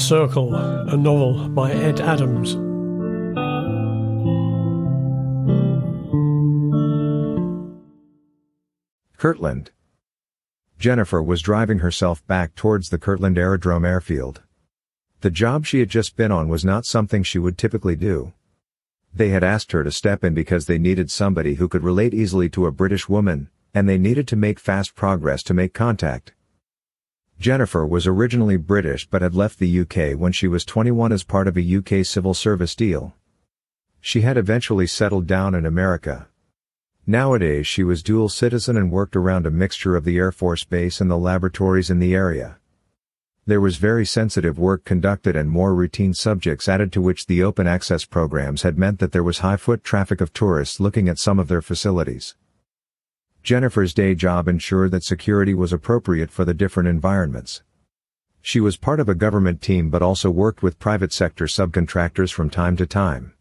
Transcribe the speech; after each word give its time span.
Circle, 0.00 0.54
a 0.54 0.96
novel 0.96 1.48
by 1.50 1.70
Ed 1.72 2.00
Adams. 2.00 2.54
Kirtland. 9.18 9.70
Jennifer 10.78 11.22
was 11.22 11.42
driving 11.42 11.80
herself 11.80 12.26
back 12.26 12.54
towards 12.54 12.88
the 12.88 12.98
Kirtland 12.98 13.36
Aerodrome 13.36 13.84
airfield. 13.84 14.42
The 15.20 15.30
job 15.30 15.66
she 15.66 15.80
had 15.80 15.90
just 15.90 16.16
been 16.16 16.32
on 16.32 16.48
was 16.48 16.64
not 16.64 16.86
something 16.86 17.22
she 17.22 17.38
would 17.38 17.58
typically 17.58 17.94
do. 17.94 18.32
They 19.14 19.28
had 19.28 19.44
asked 19.44 19.72
her 19.72 19.84
to 19.84 19.90
step 19.90 20.24
in 20.24 20.32
because 20.32 20.64
they 20.64 20.78
needed 20.78 21.10
somebody 21.10 21.54
who 21.54 21.68
could 21.68 21.84
relate 21.84 22.14
easily 22.14 22.48
to 22.50 22.66
a 22.66 22.72
British 22.72 23.08
woman, 23.08 23.50
and 23.74 23.86
they 23.86 23.98
needed 23.98 24.26
to 24.28 24.36
make 24.36 24.58
fast 24.58 24.94
progress 24.94 25.42
to 25.44 25.54
make 25.54 25.74
contact. 25.74 26.32
Jennifer 27.40 27.86
was 27.86 28.06
originally 28.06 28.58
British 28.58 29.08
but 29.08 29.22
had 29.22 29.34
left 29.34 29.58
the 29.58 29.80
UK 29.80 30.12
when 30.12 30.30
she 30.30 30.46
was 30.46 30.62
21 30.66 31.10
as 31.10 31.24
part 31.24 31.48
of 31.48 31.56
a 31.56 31.76
UK 31.76 32.04
civil 32.04 32.34
service 32.34 32.74
deal. 32.74 33.14
She 33.98 34.20
had 34.20 34.36
eventually 34.36 34.86
settled 34.86 35.26
down 35.26 35.54
in 35.54 35.64
America. 35.64 36.28
Nowadays 37.06 37.66
she 37.66 37.82
was 37.82 38.02
dual 38.02 38.28
citizen 38.28 38.76
and 38.76 38.92
worked 38.92 39.16
around 39.16 39.46
a 39.46 39.50
mixture 39.50 39.96
of 39.96 40.04
the 40.04 40.18
Air 40.18 40.30
Force 40.30 40.64
Base 40.64 41.00
and 41.00 41.10
the 41.10 41.16
laboratories 41.16 41.88
in 41.88 41.98
the 41.98 42.14
area. 42.14 42.58
There 43.46 43.60
was 43.60 43.78
very 43.78 44.04
sensitive 44.04 44.58
work 44.58 44.84
conducted 44.84 45.34
and 45.34 45.48
more 45.48 45.74
routine 45.74 46.12
subjects 46.12 46.68
added 46.68 46.92
to 46.92 47.00
which 47.00 47.24
the 47.24 47.42
open 47.42 47.66
access 47.66 48.04
programs 48.04 48.62
had 48.62 48.76
meant 48.76 48.98
that 48.98 49.12
there 49.12 49.24
was 49.24 49.38
high 49.38 49.56
foot 49.56 49.82
traffic 49.82 50.20
of 50.20 50.34
tourists 50.34 50.78
looking 50.78 51.08
at 51.08 51.18
some 51.18 51.38
of 51.38 51.48
their 51.48 51.62
facilities. 51.62 52.34
Jennifer's 53.42 53.94
day 53.94 54.14
job 54.14 54.48
ensured 54.48 54.90
that 54.90 55.02
security 55.02 55.54
was 55.54 55.72
appropriate 55.72 56.30
for 56.30 56.44
the 56.44 56.54
different 56.54 56.88
environments. 56.88 57.62
She 58.42 58.60
was 58.60 58.76
part 58.76 59.00
of 59.00 59.08
a 59.08 59.14
government 59.14 59.62
team 59.62 59.90
but 59.90 60.02
also 60.02 60.30
worked 60.30 60.62
with 60.62 60.78
private 60.78 61.12
sector 61.12 61.46
subcontractors 61.46 62.32
from 62.32 62.50
time 62.50 62.76
to 62.76 62.86
time. 62.86 63.34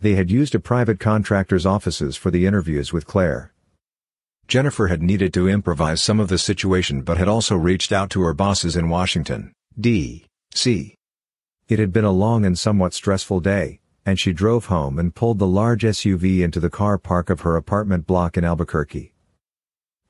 They 0.00 0.14
had 0.14 0.30
used 0.30 0.54
a 0.54 0.60
private 0.60 1.00
contractor's 1.00 1.64
offices 1.64 2.16
for 2.16 2.30
the 2.30 2.44
interviews 2.44 2.92
with 2.92 3.06
Claire. 3.06 3.52
Jennifer 4.48 4.88
had 4.88 5.02
needed 5.02 5.32
to 5.34 5.48
improvise 5.48 6.02
some 6.02 6.20
of 6.20 6.28
the 6.28 6.38
situation 6.38 7.02
but 7.02 7.16
had 7.16 7.28
also 7.28 7.56
reached 7.56 7.92
out 7.92 8.10
to 8.10 8.22
her 8.22 8.34
bosses 8.34 8.76
in 8.76 8.88
Washington, 8.88 9.52
D.C. 9.78 10.94
It 11.68 11.78
had 11.78 11.92
been 11.92 12.04
a 12.04 12.10
long 12.10 12.44
and 12.44 12.58
somewhat 12.58 12.92
stressful 12.92 13.40
day, 13.40 13.80
and 14.04 14.18
she 14.18 14.32
drove 14.32 14.66
home 14.66 14.98
and 14.98 15.14
pulled 15.14 15.38
the 15.38 15.46
large 15.46 15.84
SUV 15.84 16.40
into 16.40 16.60
the 16.60 16.68
car 16.68 16.98
park 16.98 17.30
of 17.30 17.40
her 17.40 17.56
apartment 17.56 18.06
block 18.06 18.36
in 18.36 18.44
Albuquerque. 18.44 19.11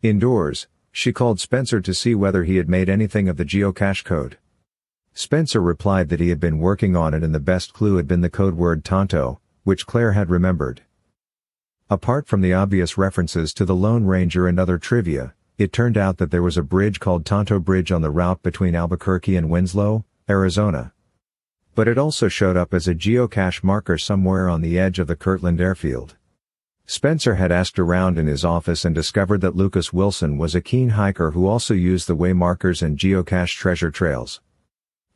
Indoors, 0.02 0.66
she 0.90 1.12
called 1.12 1.38
Spencer 1.38 1.80
to 1.80 1.94
see 1.94 2.12
whether 2.12 2.42
he 2.42 2.56
had 2.56 2.68
made 2.68 2.88
anything 2.88 3.28
of 3.28 3.36
the 3.36 3.44
geocache 3.44 4.02
code. 4.02 4.36
Spencer 5.14 5.60
replied 5.60 6.08
that 6.08 6.18
he 6.18 6.30
had 6.30 6.40
been 6.40 6.58
working 6.58 6.96
on 6.96 7.14
it 7.14 7.22
and 7.22 7.32
the 7.32 7.38
best 7.38 7.72
clue 7.72 7.98
had 7.98 8.08
been 8.08 8.20
the 8.20 8.28
code 8.28 8.54
word 8.54 8.84
Tonto, 8.84 9.38
which 9.62 9.86
Claire 9.86 10.10
had 10.12 10.28
remembered. 10.28 10.82
Apart 11.88 12.26
from 12.26 12.40
the 12.40 12.52
obvious 12.52 12.98
references 12.98 13.54
to 13.54 13.64
the 13.64 13.76
Lone 13.76 14.04
Ranger 14.04 14.48
and 14.48 14.58
other 14.58 14.76
trivia, 14.76 15.34
it 15.56 15.72
turned 15.72 15.96
out 15.96 16.18
that 16.18 16.32
there 16.32 16.42
was 16.42 16.56
a 16.56 16.64
bridge 16.64 16.98
called 16.98 17.24
Tonto 17.24 17.60
Bridge 17.60 17.92
on 17.92 18.02
the 18.02 18.10
route 18.10 18.42
between 18.42 18.74
Albuquerque 18.74 19.36
and 19.36 19.50
Winslow, 19.50 20.04
Arizona. 20.28 20.92
But 21.76 21.86
it 21.86 21.96
also 21.96 22.26
showed 22.26 22.56
up 22.56 22.74
as 22.74 22.88
a 22.88 22.94
geocache 22.96 23.62
marker 23.62 23.98
somewhere 23.98 24.48
on 24.48 24.62
the 24.62 24.80
edge 24.80 24.98
of 24.98 25.06
the 25.06 25.14
Kirtland 25.14 25.60
airfield. 25.60 26.16
Spencer 26.92 27.36
had 27.36 27.50
asked 27.50 27.78
around 27.78 28.18
in 28.18 28.26
his 28.26 28.44
office 28.44 28.84
and 28.84 28.94
discovered 28.94 29.40
that 29.40 29.56
Lucas 29.56 29.94
Wilson 29.94 30.36
was 30.36 30.54
a 30.54 30.60
keen 30.60 30.90
hiker 30.90 31.30
who 31.30 31.46
also 31.46 31.72
used 31.72 32.06
the 32.06 32.14
way 32.14 32.34
markers 32.34 32.82
and 32.82 32.98
geocache 32.98 33.56
treasure 33.56 33.90
trails. 33.90 34.42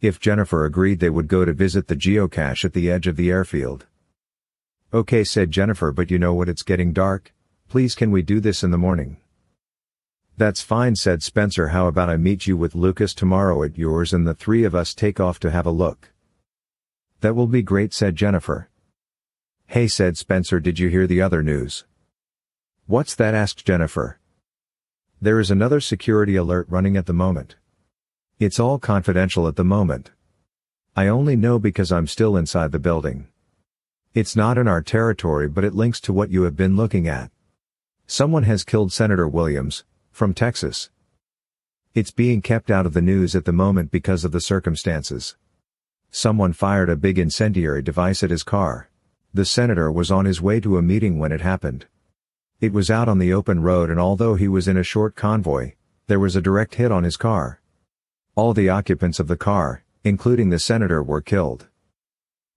If 0.01 0.19
Jennifer 0.19 0.65
agreed 0.65 1.01
they 1.01 1.11
would 1.11 1.29
go 1.29 1.45
to 1.45 1.53
visit 1.53 1.87
the 1.87 1.95
geocache 1.95 2.65
at 2.65 2.73
the 2.73 2.91
edge 2.91 3.07
of 3.07 3.17
the 3.17 3.31
airfield. 3.31 3.85
Okay 4.91 5.23
said 5.23 5.51
Jennifer 5.51 5.93
but 5.93 6.11
you 6.11 6.19
know 6.19 6.33
what 6.33 6.49
it's 6.49 6.63
getting 6.63 6.95
dark, 6.95 7.35
please 7.69 7.95
can 7.95 8.11
we 8.11 8.23
do 8.23 8.41
this 8.41 8.65
in 8.65 8.71
the 8.71 8.79
morning? 8.79 9.19
That's 10.39 10.63
fine 10.63 10.97
said 10.97 11.23
Spencer 11.23 11.69
how 11.69 11.89
about 11.89 12.09
I 12.09 12.17
meet 12.17 12.47
you 12.47 12.57
with 12.57 12.75
Lucas 12.75 13.13
tomorrow 13.13 13.63
at 13.65 13.77
yours 13.77 14.15
and 14.15 14.27
the 14.27 14.33
three 14.33 14.65
of 14.65 14.75
us 14.75 14.95
take 14.95 15.21
off 15.21 15.39
to 15.41 15.51
have 15.51 15.67
a 15.67 15.71
look. 15.71 16.11
That 17.21 17.37
will 17.37 17.47
be 17.47 17.61
great 17.61 17.93
said 17.93 18.17
Jennifer. 18.17 18.71
Hey 19.69 19.89
said 19.89 20.17
Spencer 20.17 20.61
did 20.61 20.79
you 20.79 20.89
hear 20.89 21.09
the 21.09 21.21
other 21.21 21.43
news? 21.43 21.85
What's 22.87 23.17
that 23.17 23.35
asked 23.35 23.67
Jennifer. 23.67 24.21
There 25.21 25.41
is 25.41 25.51
another 25.51 25.81
security 25.81 26.37
alert 26.37 26.69
running 26.71 26.97
at 26.97 27.07
the 27.07 27.13
moment. 27.13 27.57
It's 28.39 28.61
all 28.61 28.79
confidential 28.79 29.49
at 29.49 29.57
the 29.57 29.65
moment. 29.65 30.13
I 30.95 31.09
only 31.09 31.35
know 31.35 31.59
because 31.59 31.91
I'm 31.91 32.07
still 32.07 32.37
inside 32.37 32.71
the 32.71 32.79
building. 32.79 33.27
It's 34.15 34.37
not 34.37 34.57
in 34.57 34.69
our 34.69 34.83
territory 34.83 35.49
but 35.49 35.65
it 35.65 35.75
links 35.75 36.01
to 36.03 36.13
what 36.13 36.31
you 36.31 36.43
have 36.43 36.57
been 36.57 36.77
looking 36.77 37.09
at. 37.09 37.33
Someone 38.07 38.45
has 38.45 38.63
killed 38.63 38.93
Senator 38.93 39.27
Williams, 39.27 39.85
from 40.13 40.33
Texas. 40.33 40.91
It's 41.93 42.13
being 42.13 42.41
kept 42.41 42.71
out 42.71 42.87
of 42.87 42.95
the 42.95 43.03
news 43.03 43.35
at 43.35 43.45
the 43.45 43.53
moment 43.53 43.91
because 43.91 44.25
of 44.25 44.31
the 44.31 44.41
circumstances. 44.41 45.37
Someone 46.13 46.53
fired 46.53 46.89
a 46.89 46.97
big 46.97 47.19
incendiary 47.19 47.83
device 47.83 48.23
at 48.23 48.31
his 48.31 48.45
car. 48.45 48.91
The 49.37 49.45
senator 49.45 49.93
was 49.93 50.11
on 50.11 50.25
his 50.25 50.41
way 50.41 50.61
to 50.61 50.79
a 50.79 50.83
meeting 50.83 51.19
when 51.19 51.31
it 51.31 51.43
happened. 51.43 51.85
It 52.59 52.73
was 52.73 52.91
out 52.91 53.07
on 53.07 53.19
the 53.19 53.35
open 53.35 53.61
road 53.61 53.91
and 53.91 54.01
although 54.01 54.35
he 54.35 54.49
was 54.49 54.67
in 54.67 54.79
a 54.79 54.83
short 54.83 55.15
convoy, 55.15 55.75
there 56.07 56.19
was 56.19 56.37
a 56.37 56.41
direct 56.41 56.77
hit 56.77 56.91
on 56.91 57.05
his 57.05 57.19
car. 57.19 57.61
All 58.35 58.55
the 58.55 58.71
occupants 58.71 59.21
of 59.21 59.29
the 59.29 59.37
car, 59.37 59.85
including 60.03 60.49
the 60.49 60.59
senator 60.59 61.03
were 61.03 61.21
killed. 61.21 61.69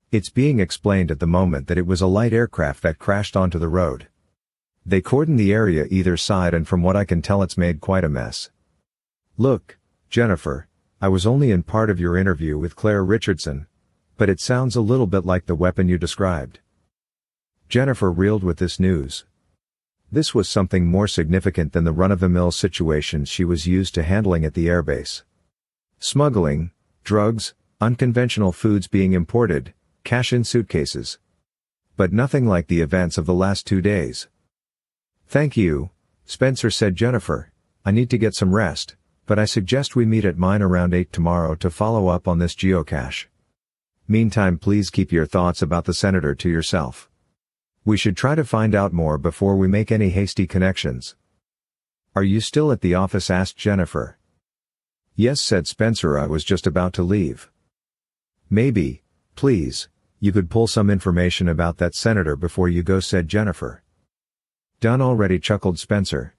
It's 0.09 0.29
being 0.29 0.61
explained 0.61 1.11
at 1.11 1.19
the 1.19 1.27
moment 1.27 1.67
that 1.67 1.77
it 1.77 1.85
was 1.85 1.99
a 1.99 2.07
light 2.07 2.31
aircraft 2.31 2.81
that 2.83 2.97
crashed 2.97 3.35
onto 3.35 3.59
the 3.59 3.67
road. 3.67 4.07
They 4.85 5.01
cordoned 5.01 5.37
the 5.37 5.51
area 5.51 5.85
either 5.89 6.15
side 6.15 6.53
and 6.53 6.65
from 6.65 6.81
what 6.81 6.95
I 6.95 7.03
can 7.03 7.21
tell 7.21 7.43
it's 7.43 7.57
made 7.57 7.81
quite 7.81 8.05
a 8.05 8.09
mess. 8.09 8.51
Look, 9.37 9.77
Jennifer, 10.09 10.69
I 11.01 11.09
was 11.09 11.27
only 11.27 11.51
in 11.51 11.63
part 11.63 11.89
of 11.89 11.99
your 11.99 12.15
interview 12.15 12.57
with 12.57 12.77
Claire 12.77 13.03
Richardson, 13.03 13.67
but 14.15 14.29
it 14.29 14.39
sounds 14.39 14.77
a 14.77 14.81
little 14.81 15.07
bit 15.07 15.25
like 15.25 15.45
the 15.45 15.55
weapon 15.55 15.89
you 15.89 15.97
described. 15.97 16.59
Jennifer 17.69 18.11
reeled 18.11 18.43
with 18.43 18.57
this 18.57 18.79
news. 18.79 19.25
This 20.11 20.33
was 20.33 20.49
something 20.49 20.87
more 20.87 21.07
significant 21.07 21.71
than 21.71 21.83
the 21.83 21.91
run-of-the-mill 21.91 22.49
situations 22.49 23.29
she 23.29 23.45
was 23.45 23.67
used 23.67 23.93
to 23.93 24.01
handling 24.01 24.43
at 24.43 24.55
the 24.55 24.65
airbase. 24.65 25.21
Smuggling, 25.99 26.71
drugs, 27.03 27.53
unconventional 27.79 28.51
foods 28.51 28.87
being 28.87 29.13
imported, 29.13 29.75
cash 30.03 30.33
in 30.33 30.43
suitcases. 30.43 31.19
But 31.95 32.11
nothing 32.11 32.47
like 32.47 32.69
the 32.69 32.81
events 32.81 33.19
of 33.19 33.27
the 33.27 33.35
last 33.35 33.67
two 33.67 33.81
days. 33.81 34.27
Thank 35.27 35.55
you, 35.55 35.91
Spencer 36.25 36.71
said 36.71 36.95
Jennifer, 36.95 37.51
I 37.85 37.91
need 37.91 38.09
to 38.09 38.17
get 38.17 38.33
some 38.33 38.55
rest, 38.55 38.95
but 39.27 39.37
I 39.37 39.45
suggest 39.45 39.95
we 39.95 40.07
meet 40.07 40.25
at 40.25 40.39
mine 40.39 40.63
around 40.63 40.95
8 40.95 41.13
tomorrow 41.13 41.53
to 41.57 41.69
follow 41.69 42.07
up 42.07 42.27
on 42.27 42.39
this 42.39 42.55
geocache. 42.55 43.27
Meantime 44.07 44.57
please 44.57 44.89
keep 44.89 45.11
your 45.11 45.27
thoughts 45.27 45.61
about 45.61 45.85
the 45.85 45.93
senator 45.93 46.33
to 46.33 46.49
yourself. 46.49 47.08
We 47.85 47.97
should 47.97 48.17
try 48.17 48.35
to 48.35 48.43
find 48.43 48.75
out 48.75 48.93
more 48.93 49.17
before 49.17 49.55
we 49.55 49.67
make 49.67 49.91
any 49.91 50.09
hasty 50.09 50.45
connections. 50.45 51.15
Are 52.15 52.23
you 52.23 52.41
still 52.41 52.71
at 52.71 52.81
the 52.81 52.95
office 52.95 53.29
asked 53.29 53.57
Jennifer. 53.57 54.17
Yes 55.15 55.41
said 55.41 55.67
Spencer 55.67 56.17
I 56.17 56.27
was 56.27 56.43
just 56.43 56.67
about 56.67 56.93
to 56.93 57.03
leave. 57.03 57.51
Maybe, 58.49 59.03
please, 59.35 59.89
you 60.19 60.31
could 60.31 60.49
pull 60.49 60.67
some 60.67 60.89
information 60.89 61.47
about 61.47 61.77
that 61.77 61.95
senator 61.95 62.35
before 62.35 62.67
you 62.67 62.83
go 62.83 62.99
said 62.99 63.27
Jennifer. 63.27 63.83
Done 64.79 65.01
already 65.01 65.39
chuckled 65.39 65.79
Spencer. 65.79 66.35